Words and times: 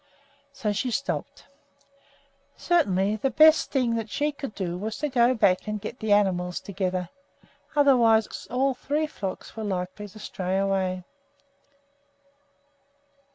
So 0.51 0.73
she 0.73 0.89
stopped. 0.89 1.45
Certainly 2.57 3.17
the 3.17 3.29
best 3.29 3.69
thing 3.69 3.93
that 3.97 4.09
she 4.09 4.31
could 4.31 4.55
do 4.55 4.75
was 4.75 4.97
to 4.97 5.09
go 5.09 5.35
back 5.35 5.67
and 5.67 5.79
get 5.79 5.99
the 5.99 6.11
animals 6.11 6.59
together; 6.59 7.09
otherwise 7.75 8.47
all 8.49 8.73
three 8.73 9.05
flocks 9.05 9.55
were 9.55 9.63
likely 9.63 10.07
to 10.07 10.17
stray 10.17 10.57
away. 10.57 11.03